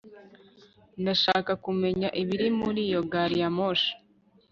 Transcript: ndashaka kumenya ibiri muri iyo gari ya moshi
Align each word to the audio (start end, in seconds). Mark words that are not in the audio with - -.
ndashaka 1.01 1.51
kumenya 1.63 2.07
ibiri 2.21 2.47
muri 2.59 2.79
iyo 2.87 3.01
gari 3.11 3.37
ya 3.41 3.49
moshi 3.57 3.91